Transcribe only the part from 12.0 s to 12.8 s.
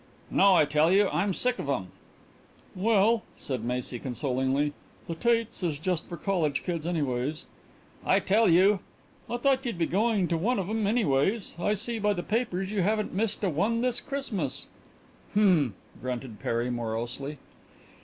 the papers